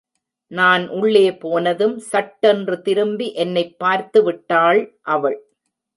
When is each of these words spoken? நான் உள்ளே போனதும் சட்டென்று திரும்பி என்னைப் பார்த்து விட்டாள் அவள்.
நான் 0.51 0.87
உள்ளே 0.89 1.33
போனதும் 1.35 1.97
சட்டென்று 1.99 2.81
திரும்பி 2.81 3.33
என்னைப் 3.33 3.79
பார்த்து 3.79 4.23
விட்டாள் 4.23 4.81
அவள். 5.01 5.37